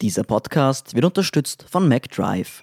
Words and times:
Dieser 0.00 0.22
Podcast 0.22 0.94
wird 0.94 1.04
unterstützt 1.04 1.64
von 1.68 1.88
MacDrive. 1.88 2.62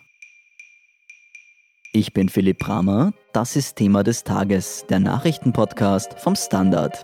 Ich 1.92 2.14
bin 2.14 2.30
Philipp 2.30 2.60
Bramer, 2.60 3.12
das 3.34 3.58
ist 3.58 3.76
Thema 3.76 4.04
des 4.04 4.24
Tages, 4.24 4.86
der 4.88 5.00
Nachrichtenpodcast 5.00 6.18
vom 6.18 6.38
Standard. 6.38 7.04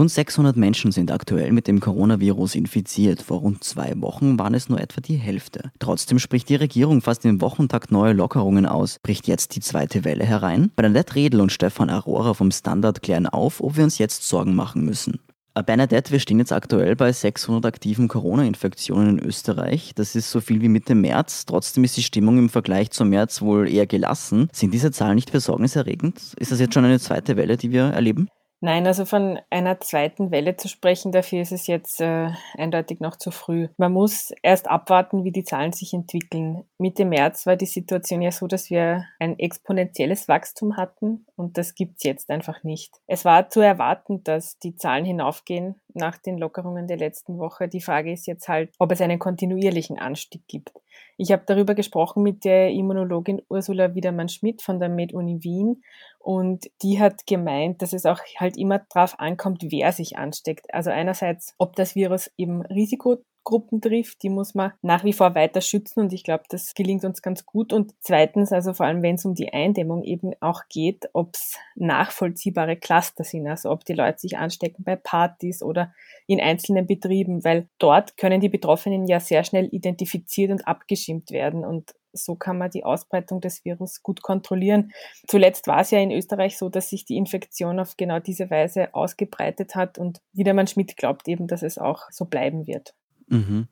Rund 0.00 0.10
600 0.10 0.56
Menschen 0.56 0.92
sind 0.92 1.12
aktuell 1.12 1.52
mit 1.52 1.66
dem 1.66 1.78
Coronavirus 1.78 2.54
infiziert. 2.54 3.20
Vor 3.20 3.40
rund 3.40 3.62
zwei 3.62 3.92
Wochen 4.00 4.38
waren 4.38 4.54
es 4.54 4.70
nur 4.70 4.80
etwa 4.80 5.02
die 5.02 5.16
Hälfte. 5.16 5.72
Trotzdem 5.78 6.18
spricht 6.18 6.48
die 6.48 6.54
Regierung 6.54 7.02
fast 7.02 7.26
im 7.26 7.42
Wochentakt 7.42 7.92
neue 7.92 8.14
Lockerungen 8.14 8.64
aus. 8.64 8.96
Bricht 9.02 9.28
jetzt 9.28 9.56
die 9.56 9.60
zweite 9.60 10.02
Welle 10.02 10.24
herein? 10.24 10.72
Bernadette 10.74 11.16
Redl 11.16 11.42
und 11.42 11.52
Stefan 11.52 11.90
Arora 11.90 12.32
vom 12.32 12.50
Standard 12.50 13.02
klären 13.02 13.26
auf, 13.26 13.60
ob 13.60 13.76
wir 13.76 13.84
uns 13.84 13.98
jetzt 13.98 14.26
Sorgen 14.26 14.54
machen 14.54 14.86
müssen. 14.86 15.20
Äh, 15.54 15.62
Bernadette, 15.62 16.12
wir 16.12 16.20
stehen 16.20 16.38
jetzt 16.38 16.54
aktuell 16.54 16.96
bei 16.96 17.12
600 17.12 17.66
aktiven 17.66 18.08
Corona-Infektionen 18.08 19.18
in 19.18 19.26
Österreich. 19.26 19.92
Das 19.94 20.16
ist 20.16 20.30
so 20.30 20.40
viel 20.40 20.62
wie 20.62 20.68
Mitte 20.68 20.94
März. 20.94 21.44
Trotzdem 21.44 21.84
ist 21.84 21.98
die 21.98 22.02
Stimmung 22.02 22.38
im 22.38 22.48
Vergleich 22.48 22.90
zum 22.90 23.10
März 23.10 23.42
wohl 23.42 23.68
eher 23.68 23.86
gelassen. 23.86 24.48
Sind 24.54 24.72
diese 24.72 24.92
Zahlen 24.92 25.16
nicht 25.16 25.30
besorgniserregend? 25.30 26.18
Ist 26.38 26.52
das 26.52 26.58
jetzt 26.58 26.72
schon 26.72 26.86
eine 26.86 27.00
zweite 27.00 27.36
Welle, 27.36 27.58
die 27.58 27.70
wir 27.70 27.82
erleben? 27.82 28.28
Nein, 28.62 28.86
also 28.86 29.06
von 29.06 29.40
einer 29.48 29.80
zweiten 29.80 30.30
Welle 30.30 30.54
zu 30.56 30.68
sprechen, 30.68 31.12
dafür 31.12 31.40
ist 31.40 31.52
es 31.52 31.66
jetzt 31.66 32.00
äh, 32.02 32.30
eindeutig 32.58 33.00
noch 33.00 33.16
zu 33.16 33.30
früh. 33.30 33.68
Man 33.78 33.92
muss 33.92 34.32
erst 34.42 34.68
abwarten, 34.68 35.24
wie 35.24 35.32
die 35.32 35.44
Zahlen 35.44 35.72
sich 35.72 35.94
entwickeln. 35.94 36.64
Mitte 36.80 37.04
März 37.04 37.44
war 37.44 37.56
die 37.56 37.66
Situation 37.66 38.22
ja 38.22 38.32
so, 38.32 38.46
dass 38.46 38.70
wir 38.70 39.04
ein 39.18 39.38
exponentielles 39.38 40.28
Wachstum 40.28 40.78
hatten 40.78 41.26
und 41.36 41.58
das 41.58 41.74
gibt's 41.74 42.04
jetzt 42.04 42.30
einfach 42.30 42.64
nicht. 42.64 43.02
Es 43.06 43.26
war 43.26 43.50
zu 43.50 43.60
erwarten, 43.60 44.24
dass 44.24 44.58
die 44.58 44.76
Zahlen 44.76 45.04
hinaufgehen 45.04 45.78
nach 45.92 46.16
den 46.16 46.38
Lockerungen 46.38 46.86
der 46.86 46.96
letzten 46.96 47.38
Woche. 47.38 47.68
Die 47.68 47.82
Frage 47.82 48.10
ist 48.10 48.26
jetzt 48.26 48.48
halt, 48.48 48.72
ob 48.78 48.92
es 48.92 49.02
einen 49.02 49.18
kontinuierlichen 49.18 49.98
Anstieg 49.98 50.48
gibt. 50.48 50.72
Ich 51.18 51.32
habe 51.32 51.42
darüber 51.44 51.74
gesprochen 51.74 52.22
mit 52.22 52.46
der 52.46 52.70
Immunologin 52.70 53.42
Ursula 53.50 53.94
Wiedermann-Schmidt 53.94 54.62
von 54.62 54.80
der 54.80 54.88
MedUni 54.88 55.44
Wien 55.44 55.82
und 56.18 56.70
die 56.82 56.98
hat 56.98 57.26
gemeint, 57.26 57.82
dass 57.82 57.92
es 57.92 58.06
auch 58.06 58.20
halt 58.38 58.56
immer 58.56 58.80
darauf 58.90 59.20
ankommt, 59.20 59.64
wer 59.68 59.92
sich 59.92 60.16
ansteckt. 60.16 60.72
Also 60.72 60.88
einerseits, 60.88 61.54
ob 61.58 61.76
das 61.76 61.94
Virus 61.94 62.30
eben 62.38 62.62
Risiko 62.62 63.18
Gruppen 63.44 63.80
trifft, 63.80 64.22
die 64.22 64.28
muss 64.28 64.54
man 64.54 64.72
nach 64.82 65.04
wie 65.04 65.12
vor 65.12 65.34
weiter 65.34 65.60
schützen 65.60 66.00
und 66.00 66.12
ich 66.12 66.24
glaube, 66.24 66.44
das 66.48 66.74
gelingt 66.74 67.04
uns 67.04 67.22
ganz 67.22 67.46
gut. 67.46 67.72
Und 67.72 67.94
zweitens, 68.00 68.52
also 68.52 68.72
vor 68.72 68.86
allem 68.86 69.02
wenn 69.02 69.16
es 69.16 69.24
um 69.24 69.34
die 69.34 69.52
Eindämmung 69.52 70.02
eben 70.02 70.32
auch 70.40 70.62
geht, 70.68 71.08
ob 71.12 71.34
es 71.34 71.56
nachvollziehbare 71.74 72.76
Cluster 72.76 73.24
sind, 73.24 73.46
also 73.46 73.70
ob 73.70 73.84
die 73.84 73.94
Leute 73.94 74.18
sich 74.18 74.38
anstecken 74.38 74.84
bei 74.84 74.96
Partys 74.96 75.62
oder 75.62 75.92
in 76.26 76.40
einzelnen 76.40 76.86
Betrieben, 76.86 77.44
weil 77.44 77.68
dort 77.78 78.16
können 78.16 78.40
die 78.40 78.48
Betroffenen 78.48 79.06
ja 79.06 79.20
sehr 79.20 79.44
schnell 79.44 79.68
identifiziert 79.72 80.50
und 80.50 80.66
abgeschirmt 80.66 81.30
werden 81.30 81.64
und 81.64 81.94
so 82.12 82.34
kann 82.34 82.58
man 82.58 82.70
die 82.70 82.84
Ausbreitung 82.84 83.40
des 83.40 83.64
Virus 83.64 84.02
gut 84.02 84.22
kontrollieren. 84.22 84.92
Zuletzt 85.26 85.66
war 85.66 85.80
es 85.80 85.90
ja 85.90 85.98
in 86.00 86.10
Österreich 86.10 86.58
so, 86.58 86.68
dass 86.68 86.90
sich 86.90 87.04
die 87.04 87.16
Infektion 87.16 87.78
auf 87.78 87.96
genau 87.96 88.18
diese 88.18 88.50
Weise 88.50 88.94
ausgebreitet 88.94 89.74
hat 89.74 89.98
und 89.98 90.20
Wiedermann 90.32 90.66
Schmidt 90.66 90.96
glaubt 90.96 91.28
eben, 91.28 91.46
dass 91.46 91.62
es 91.62 91.78
auch 91.78 92.10
so 92.10 92.24
bleiben 92.24 92.66
wird. 92.66 92.94
Mhm. 93.30 93.68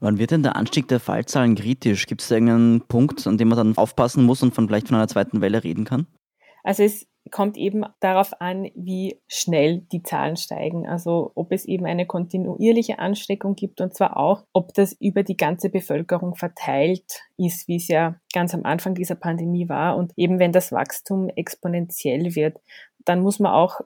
Wann 0.00 0.18
wird 0.18 0.30
denn 0.30 0.42
der 0.42 0.56
Anstieg 0.56 0.88
der 0.88 1.00
Fallzahlen 1.00 1.56
kritisch? 1.56 2.06
Gibt 2.06 2.22
es 2.22 2.28
da 2.28 2.36
irgendeinen 2.36 2.80
Punkt, 2.82 3.26
an 3.26 3.36
dem 3.36 3.48
man 3.48 3.58
dann 3.58 3.76
aufpassen 3.76 4.24
muss 4.24 4.42
und 4.42 4.54
von 4.54 4.66
vielleicht 4.66 4.88
von 4.88 4.96
einer 4.96 5.08
zweiten 5.08 5.40
Welle 5.40 5.62
reden 5.62 5.84
kann? 5.84 6.06
Also 6.62 6.82
es 6.82 7.06
kommt 7.30 7.56
eben 7.56 7.84
darauf 8.00 8.40
an, 8.40 8.70
wie 8.74 9.20
schnell 9.28 9.82
die 9.92 10.02
Zahlen 10.02 10.36
steigen. 10.36 10.88
Also 10.88 11.32
ob 11.34 11.52
es 11.52 11.64
eben 11.64 11.86
eine 11.86 12.06
kontinuierliche 12.06 12.98
Ansteckung 12.98 13.54
gibt 13.54 13.80
und 13.80 13.94
zwar 13.94 14.16
auch, 14.16 14.44
ob 14.52 14.72
das 14.74 14.92
über 14.94 15.22
die 15.22 15.36
ganze 15.36 15.68
Bevölkerung 15.68 16.34
verteilt 16.34 17.22
ist, 17.36 17.68
wie 17.68 17.76
es 17.76 17.88
ja 17.88 18.16
ganz 18.32 18.54
am 18.54 18.64
Anfang 18.64 18.94
dieser 18.94 19.16
Pandemie 19.16 19.68
war. 19.68 19.96
Und 19.96 20.12
eben 20.16 20.38
wenn 20.38 20.52
das 20.52 20.72
Wachstum 20.72 21.28
exponentiell 21.30 22.34
wird, 22.34 22.58
dann 23.04 23.20
muss 23.20 23.38
man 23.38 23.52
auch 23.52 23.80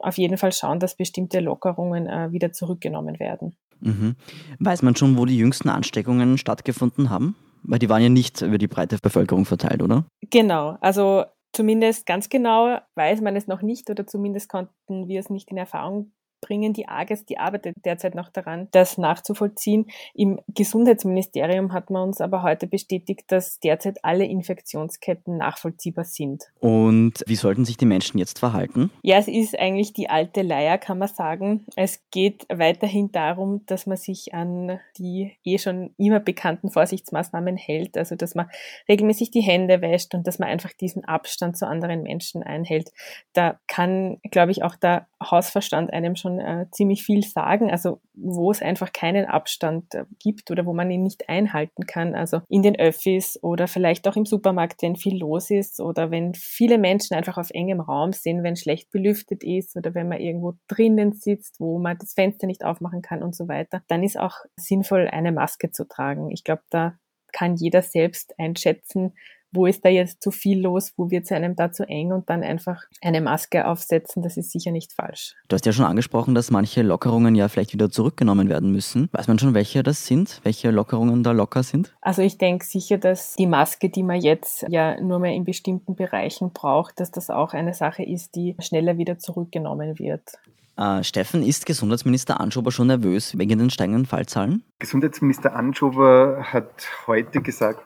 auf 0.00 0.18
jeden 0.18 0.38
Fall 0.38 0.52
schauen, 0.52 0.80
dass 0.80 0.96
bestimmte 0.96 1.40
Lockerungen 1.40 2.06
äh, 2.06 2.32
wieder 2.32 2.52
zurückgenommen 2.52 3.18
werden. 3.18 3.56
Mhm. 3.80 4.16
Weiß 4.58 4.82
man 4.82 4.96
schon, 4.96 5.16
wo 5.16 5.24
die 5.24 5.36
jüngsten 5.36 5.68
Ansteckungen 5.68 6.38
stattgefunden 6.38 7.10
haben? 7.10 7.36
Weil 7.62 7.78
die 7.78 7.88
waren 7.88 8.02
ja 8.02 8.08
nicht 8.08 8.42
über 8.42 8.58
die 8.58 8.68
breite 8.68 8.98
Bevölkerung 9.02 9.44
verteilt, 9.44 9.82
oder? 9.82 10.04
Genau, 10.30 10.76
also 10.80 11.24
zumindest 11.52 12.06
ganz 12.06 12.28
genau 12.28 12.78
weiß 12.94 13.22
man 13.22 13.34
es 13.34 13.46
noch 13.46 13.62
nicht 13.62 13.88
oder 13.90 14.06
zumindest 14.06 14.48
konnten 14.48 15.08
wir 15.08 15.20
es 15.20 15.30
nicht 15.30 15.50
in 15.50 15.56
Erfahrung 15.56 16.12
bringen. 16.40 16.72
Die 16.72 16.88
AGES, 16.88 17.24
die 17.24 17.38
arbeitet 17.38 17.76
derzeit 17.84 18.14
noch 18.14 18.30
daran, 18.30 18.68
das 18.72 18.98
nachzuvollziehen. 18.98 19.86
Im 20.14 20.40
Gesundheitsministerium 20.48 21.72
hat 21.72 21.90
man 21.90 22.08
uns 22.08 22.20
aber 22.20 22.42
heute 22.42 22.66
bestätigt, 22.66 23.24
dass 23.28 23.60
derzeit 23.60 24.04
alle 24.04 24.24
Infektionsketten 24.24 25.36
nachvollziehbar 25.36 26.04
sind. 26.04 26.44
Und 26.60 27.22
wie 27.26 27.36
sollten 27.36 27.64
sich 27.64 27.76
die 27.76 27.86
Menschen 27.86 28.18
jetzt 28.18 28.38
verhalten? 28.38 28.90
Ja, 29.02 29.18
es 29.18 29.28
ist 29.28 29.58
eigentlich 29.58 29.92
die 29.92 30.08
alte 30.08 30.42
Leier, 30.42 30.78
kann 30.78 30.98
man 30.98 31.08
sagen. 31.08 31.66
Es 31.76 32.00
geht 32.10 32.46
weiterhin 32.52 33.12
darum, 33.12 33.64
dass 33.66 33.86
man 33.86 33.96
sich 33.96 34.34
an 34.34 34.78
die 34.98 35.36
eh 35.44 35.58
schon 35.58 35.94
immer 35.96 36.20
bekannten 36.20 36.70
Vorsichtsmaßnahmen 36.70 37.56
hält, 37.56 37.96
also 37.96 38.14
dass 38.16 38.34
man 38.34 38.48
regelmäßig 38.88 39.30
die 39.30 39.40
Hände 39.40 39.80
wäscht 39.80 40.14
und 40.14 40.26
dass 40.26 40.38
man 40.38 40.48
einfach 40.48 40.72
diesen 40.72 41.04
Abstand 41.04 41.56
zu 41.56 41.66
anderen 41.66 42.02
Menschen 42.02 42.42
einhält. 42.42 42.92
Da 43.32 43.58
kann, 43.66 44.18
glaube 44.30 44.52
ich, 44.52 44.62
auch 44.62 44.76
der 44.76 45.06
Hausverstand 45.22 45.92
einem 45.92 46.16
schon 46.16 46.25
äh, 46.26 46.66
ziemlich 46.70 47.04
viel 47.04 47.22
sagen. 47.22 47.70
Also 47.70 48.00
wo 48.14 48.50
es 48.50 48.62
einfach 48.62 48.92
keinen 48.92 49.26
Abstand 49.26 49.94
äh, 49.94 50.04
gibt 50.18 50.50
oder 50.50 50.66
wo 50.66 50.72
man 50.72 50.90
ihn 50.90 51.02
nicht 51.02 51.28
einhalten 51.28 51.86
kann. 51.86 52.14
Also 52.14 52.40
in 52.48 52.62
den 52.62 52.78
Öffis 52.78 53.38
oder 53.42 53.68
vielleicht 53.68 54.08
auch 54.08 54.16
im 54.16 54.24
Supermarkt, 54.24 54.82
wenn 54.82 54.96
viel 54.96 55.18
los 55.18 55.50
ist 55.50 55.80
oder 55.80 56.10
wenn 56.10 56.34
viele 56.34 56.78
Menschen 56.78 57.16
einfach 57.16 57.38
auf 57.38 57.50
engem 57.50 57.80
Raum 57.80 58.12
sind, 58.12 58.42
wenn 58.42 58.56
schlecht 58.56 58.90
belüftet 58.90 59.44
ist 59.44 59.76
oder 59.76 59.94
wenn 59.94 60.08
man 60.08 60.20
irgendwo 60.20 60.54
drinnen 60.68 61.12
sitzt, 61.12 61.60
wo 61.60 61.78
man 61.78 61.98
das 61.98 62.14
Fenster 62.14 62.46
nicht 62.46 62.64
aufmachen 62.64 63.02
kann 63.02 63.22
und 63.22 63.34
so 63.34 63.48
weiter, 63.48 63.82
dann 63.88 64.02
ist 64.02 64.18
auch 64.18 64.36
sinnvoll, 64.56 65.08
eine 65.08 65.32
Maske 65.32 65.70
zu 65.70 65.86
tragen. 65.86 66.30
Ich 66.30 66.44
glaube, 66.44 66.62
da 66.70 66.98
kann 67.32 67.56
jeder 67.56 67.82
selbst 67.82 68.38
einschätzen, 68.38 69.12
wo 69.56 69.66
ist 69.66 69.84
da 69.84 69.88
jetzt 69.88 70.22
zu 70.22 70.30
viel 70.30 70.60
los, 70.60 70.92
wo 70.96 71.10
wird 71.10 71.24
es 71.24 71.32
einem 71.32 71.56
da 71.56 71.72
zu 71.72 71.84
eng 71.88 72.12
und 72.12 72.30
dann 72.30 72.42
einfach 72.42 72.84
eine 73.00 73.20
Maske 73.20 73.66
aufsetzen, 73.66 74.22
das 74.22 74.36
ist 74.36 74.52
sicher 74.52 74.70
nicht 74.70 74.92
falsch. 74.92 75.34
Du 75.48 75.54
hast 75.54 75.66
ja 75.66 75.72
schon 75.72 75.86
angesprochen, 75.86 76.34
dass 76.34 76.50
manche 76.50 76.82
Lockerungen 76.82 77.34
ja 77.34 77.48
vielleicht 77.48 77.72
wieder 77.72 77.90
zurückgenommen 77.90 78.48
werden 78.48 78.70
müssen. 78.70 79.08
Weiß 79.12 79.28
man 79.28 79.38
schon, 79.38 79.54
welche 79.54 79.82
das 79.82 80.06
sind, 80.06 80.40
welche 80.44 80.70
Lockerungen 80.70 81.22
da 81.22 81.32
locker 81.32 81.62
sind? 81.62 81.96
Also 82.00 82.22
ich 82.22 82.38
denke 82.38 82.64
sicher, 82.64 82.98
dass 82.98 83.34
die 83.34 83.46
Maske, 83.46 83.88
die 83.88 84.02
man 84.02 84.20
jetzt 84.20 84.66
ja 84.68 85.00
nur 85.00 85.18
mehr 85.18 85.32
in 85.32 85.44
bestimmten 85.44 85.96
Bereichen 85.96 86.52
braucht, 86.52 87.00
dass 87.00 87.10
das 87.10 87.30
auch 87.30 87.54
eine 87.54 87.74
Sache 87.74 88.02
ist, 88.02 88.34
die 88.34 88.56
schneller 88.60 88.98
wieder 88.98 89.18
zurückgenommen 89.18 89.98
wird. 89.98 90.38
Uh, 90.78 91.02
Steffen, 91.02 91.42
ist 91.42 91.64
Gesundheitsminister 91.64 92.38
Anschober 92.38 92.70
schon 92.70 92.88
nervös 92.88 93.38
wegen 93.38 93.58
den 93.58 93.70
steigenden 93.70 94.04
Fallzahlen? 94.04 94.62
Gesundheitsminister 94.78 95.56
Anschober 95.56 96.42
hat 96.52 96.86
heute 97.06 97.40
gesagt, 97.40 97.80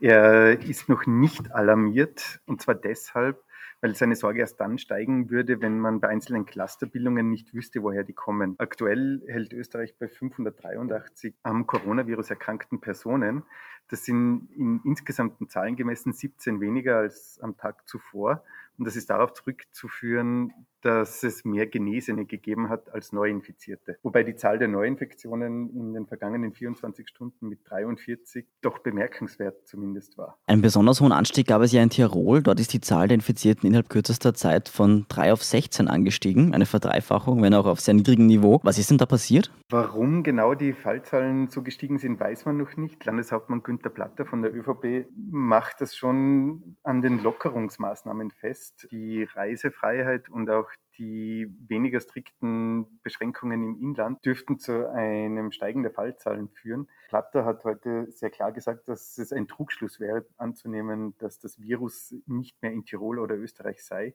er 0.00 0.60
ist 0.62 0.88
noch 0.88 1.06
nicht 1.06 1.52
alarmiert 1.52 2.40
und 2.46 2.62
zwar 2.62 2.74
deshalb, 2.74 3.42
weil 3.80 3.94
seine 3.94 4.16
Sorge 4.16 4.40
erst 4.40 4.60
dann 4.60 4.78
steigen 4.78 5.30
würde, 5.30 5.60
wenn 5.62 5.78
man 5.78 6.00
bei 6.00 6.08
einzelnen 6.08 6.44
Clusterbildungen 6.44 7.30
nicht 7.30 7.54
wüsste, 7.54 7.82
woher 7.82 8.04
die 8.04 8.12
kommen. 8.12 8.54
Aktuell 8.58 9.22
hält 9.26 9.52
Österreich 9.52 9.94
bei 9.98 10.08
583 10.08 11.34
am 11.42 11.66
Coronavirus 11.66 12.30
erkrankten 12.30 12.80
Personen. 12.80 13.42
Das 13.88 14.04
sind 14.04 14.48
in 14.54 14.80
insgesamten 14.84 15.48
Zahlen 15.48 15.76
gemessen 15.76 16.12
17 16.12 16.60
weniger 16.60 16.98
als 16.98 17.38
am 17.42 17.56
Tag 17.56 17.88
zuvor. 17.88 18.44
Und 18.78 18.86
das 18.86 18.96
ist 18.96 19.10
darauf 19.10 19.32
zurückzuführen, 19.32 20.52
dass 20.82 21.22
es 21.22 21.44
mehr 21.44 21.66
Genesene 21.66 22.24
gegeben 22.24 22.68
hat 22.68 22.92
als 22.92 23.12
Neuinfizierte. 23.12 23.98
Wobei 24.02 24.22
die 24.22 24.34
Zahl 24.34 24.58
der 24.58 24.68
Neuinfektionen 24.68 25.70
in 25.70 25.94
den 25.94 26.06
vergangenen 26.06 26.52
24 26.52 27.08
Stunden 27.08 27.48
mit 27.48 27.60
43 27.64 28.46
doch 28.60 28.78
bemerkenswert 28.78 29.66
zumindest 29.66 30.16
war. 30.18 30.38
Einen 30.46 30.62
besonders 30.62 31.00
hohen 31.00 31.12
Anstieg 31.12 31.46
gab 31.46 31.62
es 31.62 31.72
ja 31.72 31.82
in 31.82 31.90
Tirol. 31.90 32.42
Dort 32.42 32.60
ist 32.60 32.72
die 32.72 32.80
Zahl 32.80 33.08
der 33.08 33.16
Infizierten 33.16 33.66
innerhalb 33.66 33.88
kürzester 33.88 34.34
Zeit 34.34 34.68
von 34.68 35.06
3 35.08 35.32
auf 35.32 35.42
16 35.42 35.88
angestiegen. 35.88 36.54
Eine 36.54 36.66
Verdreifachung, 36.66 37.42
wenn 37.42 37.54
auch 37.54 37.66
auf 37.66 37.80
sehr 37.80 37.94
niedrigem 37.94 38.26
Niveau. 38.26 38.60
Was 38.62 38.78
ist 38.78 38.90
denn 38.90 38.98
da 38.98 39.06
passiert? 39.06 39.50
Warum 39.68 40.22
genau 40.22 40.54
die 40.54 40.72
Fallzahlen 40.72 41.48
so 41.48 41.62
gestiegen 41.62 41.98
sind, 41.98 42.18
weiß 42.18 42.44
man 42.44 42.56
noch 42.56 42.76
nicht. 42.76 43.04
Landeshauptmann 43.04 43.62
Günther 43.62 43.90
Platter 43.90 44.26
von 44.26 44.42
der 44.42 44.54
ÖVP 44.54 45.06
macht 45.30 45.80
das 45.80 45.94
schon 45.96 46.76
an 46.82 47.02
den 47.02 47.22
Lockerungsmaßnahmen 47.22 48.30
fest. 48.30 48.88
Die 48.90 49.24
Reisefreiheit 49.24 50.28
und 50.28 50.50
auch 50.50 50.69
die 51.00 51.50
weniger 51.66 51.98
strikten 51.98 53.00
Beschränkungen 53.02 53.64
im 53.64 53.80
Inland 53.80 54.24
dürften 54.24 54.58
zu 54.58 54.90
einem 54.90 55.50
Steigen 55.50 55.82
der 55.82 55.92
Fallzahlen 55.92 56.50
führen. 56.50 56.88
Platter 57.08 57.46
hat 57.46 57.64
heute 57.64 58.12
sehr 58.12 58.28
klar 58.28 58.52
gesagt, 58.52 58.86
dass 58.86 59.16
es 59.16 59.32
ein 59.32 59.48
Trugschluss 59.48 59.98
wäre, 59.98 60.26
anzunehmen, 60.36 61.16
dass 61.16 61.38
das 61.38 61.58
Virus 61.58 62.14
nicht 62.26 62.60
mehr 62.62 62.72
in 62.72 62.84
Tirol 62.84 63.18
oder 63.18 63.34
Österreich 63.34 63.82
sei. 63.82 64.14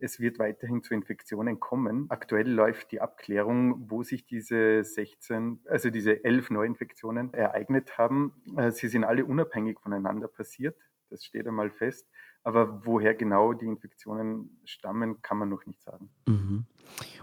es 0.00 0.18
wird 0.18 0.40
weiterhin 0.40 0.82
zu 0.82 0.92
Infektionen 0.92 1.60
kommen. 1.60 2.06
Aktuell 2.08 2.50
läuft 2.50 2.90
die 2.90 3.00
Abklärung, 3.00 3.88
wo 3.88 4.02
sich 4.02 4.26
diese 4.26 4.82
16, 4.82 5.60
also 5.66 5.88
diese 5.88 6.24
11 6.24 6.50
Neuinfektionen 6.50 7.32
ereignet 7.32 7.96
haben. 7.96 8.32
Äh, 8.56 8.72
sie 8.72 8.88
sind 8.88 9.04
alle 9.04 9.24
unabhängig 9.24 9.78
voneinander 9.78 10.26
passiert. 10.26 10.76
Das 11.10 11.24
steht 11.24 11.46
einmal 11.46 11.70
fest. 11.70 12.08
Aber 12.44 12.84
woher 12.84 13.14
genau 13.14 13.54
die 13.54 13.66
Infektionen 13.66 14.60
stammen, 14.64 15.20
kann 15.22 15.38
man 15.38 15.48
noch 15.48 15.66
nicht 15.66 15.82
sagen. 15.82 16.10
Mhm. 16.26 16.66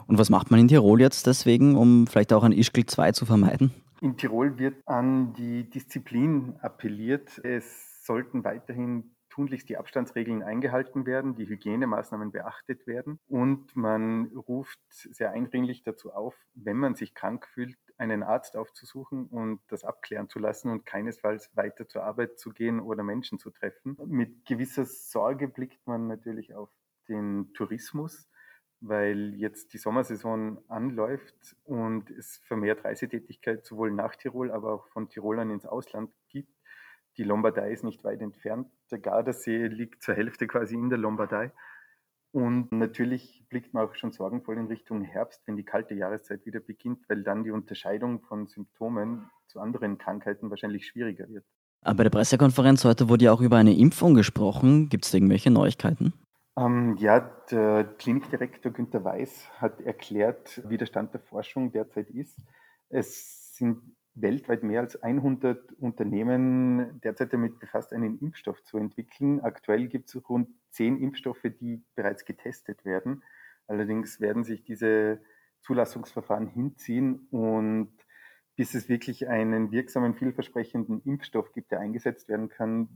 Und 0.08 0.18
was 0.18 0.30
macht 0.30 0.52
man 0.52 0.60
in 0.60 0.68
Tirol 0.68 1.00
jetzt 1.00 1.28
deswegen, 1.28 1.78
um 1.78 2.08
vielleicht 2.08 2.34
auch 2.34 2.44
ein 2.44 2.52
Ischgl 2.52 2.86
2 2.86 3.12
zu 3.12 3.26
vermeiden? 3.26 3.72
In 4.02 4.18
Tirol 4.18 4.58
wird 4.58 4.76
an 4.88 5.34
die 5.34 5.70
Disziplin 5.70 6.56
appelliert. 6.62 7.40
Es 7.44 8.04
sollten 8.04 8.44
weiterhin 8.44 9.12
tunlichst 9.32 9.70
die 9.70 9.78
Abstandsregeln 9.78 10.44
eingehalten 10.44 11.06
werden, 11.06 11.36
die 11.36 11.48
Hygienemaßnahmen 11.48 12.32
beachtet 12.32 12.86
werden 12.86 13.20
und 13.28 13.76
man 13.76 14.28
ruft 14.28 14.80
sehr 14.90 15.32
eindringlich 15.32 15.84
dazu 15.84 16.12
auf, 16.14 16.36
wenn 16.54 16.78
man 16.78 16.94
sich 16.96 17.16
krank 17.16 17.48
fühlt, 17.48 17.78
einen 17.98 18.24
Arzt 18.24 18.58
aufzusuchen 18.58 19.28
und 19.28 19.62
das 19.68 19.84
abklären 19.84 20.30
zu 20.30 20.40
lassen 20.40 20.70
und 20.70 20.86
keinesfalls 20.86 21.56
weiter 21.56 21.88
zur 21.88 22.04
Arbeit 22.04 22.40
zu 22.40 22.52
gehen 22.52 22.80
oder 22.80 23.04
Menschen 23.04 23.40
zu 23.40 23.52
treffen. 23.52 23.98
Mit 24.06 24.46
gewisser 24.46 24.86
Sorge 24.86 25.48
blickt 25.48 25.86
man 25.88 26.08
natürlich 26.08 26.54
auf 26.54 26.70
den 27.08 27.54
Tourismus, 27.54 28.28
weil 28.80 29.36
jetzt 29.36 29.74
die 29.74 29.78
Sommersaison 29.78 30.60
anläuft 30.68 31.56
und 31.64 32.10
es 32.10 32.38
vermehrt 32.38 32.84
Reisetätigkeit 32.84 33.66
sowohl 33.66 33.92
nach 33.92 34.16
Tirol, 34.16 34.52
aber 34.52 34.74
auch 34.74 34.88
von 34.88 35.10
Tirolern 35.10 35.52
ins 35.52 35.66
Ausland 35.66 36.12
gibt. 36.28 36.52
Die 37.18 37.24
Lombardei 37.24 37.72
ist 37.72 37.84
nicht 37.84 38.04
weit 38.04 38.22
entfernt. 38.22 38.68
Der 38.90 39.00
Gardasee 39.00 39.68
liegt 39.68 40.02
zur 40.02 40.16
Hälfte 40.16 40.48
quasi 40.48 40.76
in 40.76 40.90
der 40.90 40.98
Lombardei. 40.98 41.52
Und 42.32 42.72
natürlich 42.72 43.44
blickt 43.50 43.74
man 43.74 43.88
auch 43.88 43.96
schon 43.96 44.12
sorgenvoll 44.12 44.58
in 44.58 44.68
Richtung 44.68 45.02
Herbst, 45.02 45.42
wenn 45.46 45.58
die 45.58 45.66
kalte 45.66 45.94
Jahreszeit 45.94 46.46
wieder 46.46 46.62
beginnt, 46.62 47.00
weil 47.10 47.24
dann 47.24 47.44
die 47.44 47.52
Unterscheidung 47.52 48.22
von 48.22 48.48
Symptomen 48.48 49.30
zu 49.48 49.60
anderen 49.60 49.98
Krankheiten 49.98 50.50
wahrscheinlich 50.50 50.88
schwieriger 50.88 51.28
wird. 51.28 51.44
Aber 51.82 51.98
bei 51.98 52.04
der 52.04 52.10
Pressekonferenz 52.12 52.86
heute 52.86 53.10
wurde 53.10 53.26
ja 53.26 53.34
auch 53.34 53.42
über 53.42 53.58
eine 53.58 53.76
Impfung 53.76 54.14
gesprochen. 54.14 54.88
Gibt 54.88 55.06
es 55.06 55.14
irgendwelche 55.14 55.52
Neuigkeiten? 55.52 56.14
Ähm, 56.58 56.96
ja, 56.98 57.20
der 57.50 57.84
Klinikdirektor 57.98 58.72
Günter 58.72 59.04
Weiß 59.04 59.50
hat 59.60 59.82
erklärt, 59.82 60.62
wie 60.68 60.78
der 60.78 60.86
Stand 60.86 61.14
der 61.14 61.22
Forschung 61.22 61.72
derzeit 61.72 62.10
ist. 62.10 62.40
Es 62.90 63.56
sind 63.56 63.82
weltweit 64.14 64.64
mehr 64.64 64.82
als 64.82 65.02
100 65.02 65.74
Unternehmen 65.74 67.00
derzeit 67.02 67.34
damit 67.34 67.60
befasst, 67.60 67.94
einen 67.94 68.20
Impfstoff 68.20 68.62
zu 68.64 68.78
entwickeln. 68.78 69.40
Aktuell 69.42 69.88
gibt 69.88 70.10
es 70.10 70.30
rund 70.30 70.50
zehn 70.70 71.00
Impfstoffe, 71.00 71.46
die 71.60 71.84
bereits 71.96 72.26
getestet 72.26 72.84
werden. 72.84 73.24
Allerdings 73.68 74.20
werden 74.20 74.44
sich 74.44 74.64
diese 74.64 75.22
Zulassungsverfahren 75.62 76.48
hinziehen 76.48 77.28
und 77.32 77.94
bis 78.56 78.74
es 78.74 78.90
wirklich 78.90 79.28
einen 79.30 79.72
wirksamen, 79.72 80.14
vielversprechenden 80.14 81.02
Impfstoff 81.04 81.54
gibt, 81.54 81.72
der 81.72 81.80
eingesetzt 81.80 82.28
werden 82.28 82.50
kann, 82.50 82.90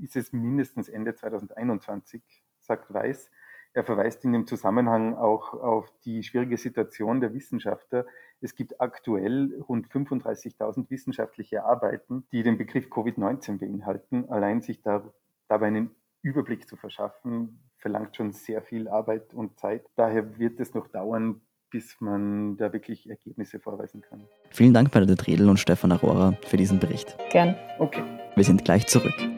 ist 0.00 0.16
es 0.16 0.32
mindestens 0.32 0.88
Ende 0.88 1.14
2021, 1.14 2.22
sagt 2.60 2.92
Weiß. 2.92 3.30
Er 3.78 3.84
verweist 3.84 4.24
in 4.24 4.32
dem 4.32 4.44
Zusammenhang 4.44 5.14
auch 5.14 5.54
auf 5.54 5.92
die 6.04 6.24
schwierige 6.24 6.56
Situation 6.56 7.20
der 7.20 7.32
Wissenschaftler. 7.32 8.06
Es 8.40 8.56
gibt 8.56 8.80
aktuell 8.80 9.54
rund 9.68 9.86
35.000 9.86 10.90
wissenschaftliche 10.90 11.62
Arbeiten, 11.62 12.24
die 12.32 12.42
den 12.42 12.58
Begriff 12.58 12.86
Covid-19 12.86 13.60
beinhalten. 13.60 14.28
Allein 14.30 14.62
sich 14.62 14.82
da, 14.82 15.04
dabei 15.46 15.68
einen 15.68 15.92
Überblick 16.22 16.68
zu 16.68 16.74
verschaffen, 16.74 17.60
verlangt 17.76 18.16
schon 18.16 18.32
sehr 18.32 18.62
viel 18.62 18.88
Arbeit 18.88 19.32
und 19.32 19.60
Zeit. 19.60 19.86
Daher 19.94 20.40
wird 20.40 20.58
es 20.58 20.74
noch 20.74 20.88
dauern, 20.88 21.40
bis 21.70 22.00
man 22.00 22.56
da 22.56 22.72
wirklich 22.72 23.08
Ergebnisse 23.08 23.60
vorweisen 23.60 24.00
kann. 24.00 24.24
Vielen 24.50 24.74
Dank, 24.74 24.90
Bernadette 24.90 25.28
Redl 25.28 25.48
und 25.48 25.60
Stefan 25.60 25.92
Aurora, 25.92 26.36
für 26.46 26.56
diesen 26.56 26.80
Bericht. 26.80 27.16
Gern. 27.30 27.54
Okay. 27.78 28.02
Wir 28.34 28.42
sind 28.42 28.64
gleich 28.64 28.88
zurück. 28.88 29.37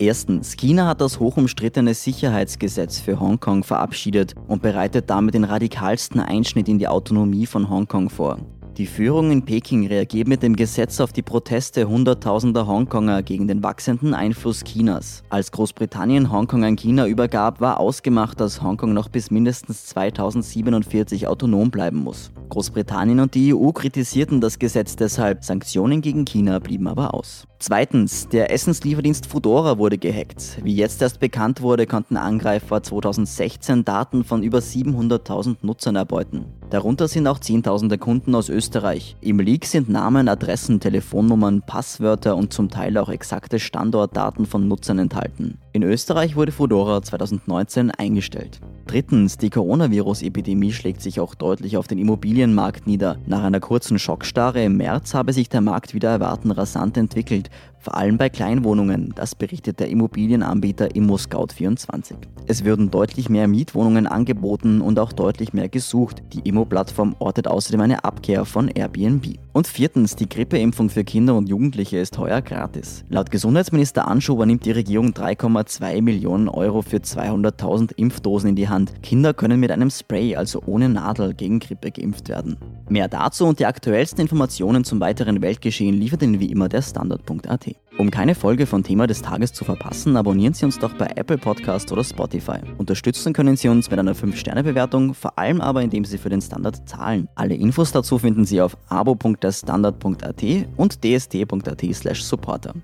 Erstens, 0.00 0.56
China 0.56 0.86
hat 0.86 1.02
das 1.02 1.20
hochumstrittene 1.20 1.92
Sicherheitsgesetz 1.92 3.00
für 3.00 3.20
Hongkong 3.20 3.64
verabschiedet 3.64 4.34
und 4.48 4.62
bereitet 4.62 5.10
damit 5.10 5.34
den 5.34 5.44
radikalsten 5.44 6.20
Einschnitt 6.20 6.70
in 6.70 6.78
die 6.78 6.88
Autonomie 6.88 7.44
von 7.44 7.68
Hongkong 7.68 8.08
vor. 8.08 8.38
Die 8.78 8.86
Führung 8.86 9.30
in 9.30 9.44
Peking 9.44 9.86
reagiert 9.86 10.26
mit 10.26 10.42
dem 10.42 10.56
Gesetz 10.56 11.00
auf 11.00 11.12
die 11.12 11.20
Proteste 11.20 11.86
hunderttausender 11.86 12.66
Hongkonger 12.66 13.22
gegen 13.22 13.46
den 13.46 13.62
wachsenden 13.62 14.14
Einfluss 14.14 14.64
Chinas. 14.64 15.22
Als 15.28 15.52
Großbritannien 15.52 16.32
Hongkong 16.32 16.64
an 16.64 16.76
China 16.76 17.06
übergab, 17.06 17.60
war 17.60 17.78
ausgemacht, 17.78 18.40
dass 18.40 18.62
Hongkong 18.62 18.94
noch 18.94 19.10
bis 19.10 19.30
mindestens 19.30 19.84
2047 19.84 21.28
autonom 21.28 21.70
bleiben 21.70 21.98
muss. 21.98 22.30
Großbritannien 22.48 23.20
und 23.20 23.34
die 23.34 23.52
EU 23.52 23.72
kritisierten 23.72 24.40
das 24.40 24.58
Gesetz 24.58 24.96
deshalb, 24.96 25.44
Sanktionen 25.44 26.00
gegen 26.00 26.24
China 26.24 26.58
blieben 26.58 26.88
aber 26.88 27.12
aus. 27.12 27.46
Zweitens, 27.62 28.26
der 28.26 28.50
Essenslieferdienst 28.50 29.26
Foodora 29.26 29.76
wurde 29.76 29.98
gehackt. 29.98 30.58
Wie 30.64 30.74
jetzt 30.74 31.02
erst 31.02 31.20
bekannt 31.20 31.60
wurde, 31.60 31.86
konnten 31.86 32.16
Angreifer 32.16 32.82
2016 32.82 33.84
Daten 33.84 34.24
von 34.24 34.42
über 34.42 34.60
700.000 34.60 35.58
Nutzern 35.60 35.94
erbeuten. 35.94 36.46
Darunter 36.70 37.06
sind 37.06 37.26
auch 37.26 37.38
Zehntausende 37.38 37.98
Kunden 37.98 38.34
aus 38.34 38.48
Österreich. 38.48 39.14
Im 39.20 39.40
Leak 39.40 39.66
sind 39.66 39.90
Namen, 39.90 40.26
Adressen, 40.30 40.80
Telefonnummern, 40.80 41.60
Passwörter 41.60 42.34
und 42.34 42.54
zum 42.54 42.70
Teil 42.70 42.96
auch 42.96 43.10
exakte 43.10 43.58
Standortdaten 43.58 44.46
von 44.46 44.66
Nutzern 44.66 44.98
enthalten. 44.98 45.58
In 45.72 45.84
Österreich 45.84 46.34
wurde 46.34 46.50
Foodora 46.50 47.00
2019 47.00 47.92
eingestellt. 47.92 48.60
Drittens, 48.88 49.38
die 49.38 49.50
Coronavirus-Epidemie 49.50 50.72
schlägt 50.72 51.00
sich 51.00 51.20
auch 51.20 51.36
deutlich 51.36 51.76
auf 51.76 51.86
den 51.86 51.98
Immobilienmarkt 51.98 52.88
nieder. 52.88 53.18
Nach 53.26 53.44
einer 53.44 53.60
kurzen 53.60 54.00
Schockstarre 54.00 54.64
im 54.64 54.78
März 54.78 55.14
habe 55.14 55.32
sich 55.32 55.48
der 55.48 55.60
Markt 55.60 55.94
wieder 55.94 56.10
erwarten 56.10 56.50
rasant 56.50 56.96
entwickelt 56.96 57.50
vor 57.80 57.96
allem 57.96 58.18
bei 58.18 58.28
Kleinwohnungen, 58.28 59.12
das 59.16 59.34
berichtet 59.34 59.80
der 59.80 59.88
Immobilienanbieter 59.88 60.88
ImmoScout24. 60.88 62.14
Es 62.46 62.64
würden 62.64 62.90
deutlich 62.90 63.30
mehr 63.30 63.48
Mietwohnungen 63.48 64.06
angeboten 64.06 64.82
und 64.82 64.98
auch 64.98 65.12
deutlich 65.12 65.52
mehr 65.54 65.68
gesucht. 65.68 66.22
Die 66.34 66.46
Immo-Plattform 66.48 67.16
ortet 67.18 67.48
außerdem 67.48 67.80
eine 67.80 68.04
Abkehr 68.04 68.44
von 68.44 68.68
Airbnb. 68.68 69.38
Und 69.52 69.66
viertens, 69.66 70.14
die 70.14 70.28
Grippeimpfung 70.28 70.90
für 70.90 71.04
Kinder 71.04 71.34
und 71.34 71.48
Jugendliche 71.48 71.98
ist 71.98 72.18
heuer 72.18 72.42
gratis. 72.42 73.04
Laut 73.08 73.30
Gesundheitsminister 73.30 74.06
Anschober 74.06 74.44
nimmt 74.44 74.64
die 74.66 74.72
Regierung 74.72 75.12
3,2 75.12 76.02
Millionen 76.02 76.48
Euro 76.48 76.82
für 76.82 76.98
200.000 76.98 77.92
Impfdosen 77.96 78.50
in 78.50 78.56
die 78.56 78.68
Hand. 78.68 79.02
Kinder 79.02 79.32
können 79.32 79.58
mit 79.58 79.70
einem 79.70 79.90
Spray, 79.90 80.36
also 80.36 80.62
ohne 80.66 80.88
Nadel, 80.88 81.34
gegen 81.34 81.60
Grippe 81.60 81.90
geimpft 81.90 82.28
werden. 82.28 82.58
Mehr 82.90 83.06
dazu 83.06 83.46
und 83.46 83.60
die 83.60 83.66
aktuellsten 83.66 84.20
Informationen 84.20 84.82
zum 84.82 84.98
weiteren 84.98 85.40
Weltgeschehen 85.42 85.94
liefert 85.94 86.22
Ihnen 86.22 86.40
wie 86.40 86.50
immer 86.50 86.68
der 86.68 86.82
Standard.at. 86.82 87.76
Um 87.98 88.10
keine 88.10 88.34
Folge 88.34 88.66
von 88.66 88.82
Thema 88.82 89.06
des 89.06 89.22
Tages 89.22 89.52
zu 89.52 89.64
verpassen, 89.64 90.16
abonnieren 90.16 90.54
Sie 90.54 90.64
uns 90.64 90.76
doch 90.76 90.92
bei 90.94 91.06
Apple 91.14 91.38
Podcast 91.38 91.92
oder 91.92 92.02
Spotify. 92.02 92.58
Unterstützen 92.78 93.32
können 93.32 93.56
Sie 93.56 93.68
uns 93.68 93.88
mit 93.90 94.00
einer 94.00 94.16
5-Sterne-Bewertung, 94.16 95.14
vor 95.14 95.38
allem 95.38 95.60
aber 95.60 95.82
indem 95.82 96.04
Sie 96.04 96.18
für 96.18 96.30
den 96.30 96.40
Standard 96.40 96.88
zahlen. 96.88 97.28
Alle 97.36 97.54
Infos 97.54 97.92
dazu 97.92 98.18
finden 98.18 98.44
Sie 98.44 98.60
auf 98.60 98.76
abo.derstandard.at 98.88 100.42
und 100.76 101.04
dst.at 101.04 101.94
slash 101.94 102.24
supporter. 102.24 102.74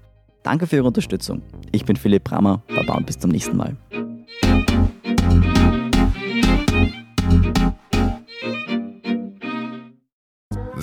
Danke 0.44 0.68
für 0.68 0.76
Ihre 0.76 0.86
Unterstützung. 0.86 1.42
Ich 1.72 1.84
bin 1.84 1.96
Philipp 1.96 2.22
Brammer, 2.22 2.62
Baba 2.68 2.94
und 2.94 3.06
bis 3.06 3.18
zum 3.18 3.32
nächsten 3.32 3.56
Mal. 3.56 3.76